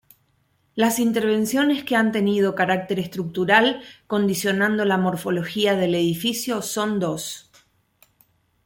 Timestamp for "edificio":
5.93-6.63